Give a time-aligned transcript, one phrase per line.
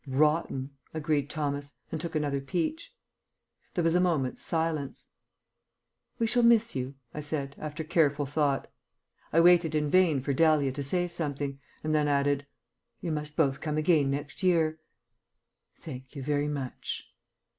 [0.07, 2.91] "Rotten," agreed Thomas, and took another peach.
[3.75, 5.09] There was a moment's silence.
[6.17, 8.67] "We shall miss you," I said, after careful thought.
[9.31, 12.47] I waited in vain for Dahlia to say something, and then added,
[12.99, 14.79] "You must both come again next year."
[15.77, 17.07] "Thank you very much."